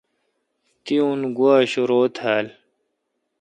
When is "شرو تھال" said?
1.71-2.45